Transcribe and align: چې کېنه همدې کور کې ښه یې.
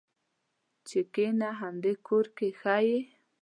چې 0.87 0.99
کېنه 1.13 1.49
همدې 1.61 1.93
کور 2.07 2.25
کې 2.37 2.47
ښه 2.59 2.77
یې. 2.87 2.99